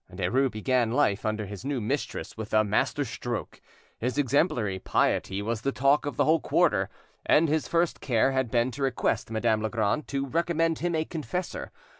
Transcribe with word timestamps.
Derues 0.11 0.49
began 0.49 0.89
life 0.89 1.27
under 1.27 1.45
his 1.45 1.63
new 1.63 1.79
mistress 1.79 2.35
with 2.35 2.55
a 2.55 2.63
master 2.63 3.05
stroke. 3.05 3.61
His 3.99 4.17
exemplary 4.17 4.79
piety 4.79 5.43
was 5.43 5.61
the 5.61 5.71
talk 5.71 6.07
of 6.07 6.17
the 6.17 6.25
whole 6.25 6.39
quarter, 6.39 6.89
and 7.23 7.47
his 7.47 7.67
first 7.67 8.01
care 8.01 8.31
had 8.31 8.49
been 8.49 8.71
to 8.71 8.81
request 8.81 9.29
Madame 9.29 9.61
Legrand 9.61 10.07
to 10.07 10.25
recommend 10.25 10.79
him 10.79 10.95
a 10.95 11.05
confessor. 11.05 11.71